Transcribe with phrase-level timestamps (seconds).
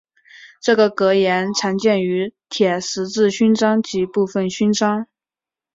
[0.63, 5.05] 这个格言常见于铁十字勋章及部分勋章。